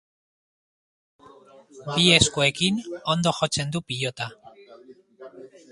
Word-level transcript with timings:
Bi 1.93 2.07
eskuekin 2.15 2.81
ondo 3.15 3.37
jotzen 3.41 3.75
du 3.77 3.83
pilota. 3.91 4.31